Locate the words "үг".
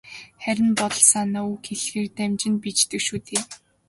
1.53-1.61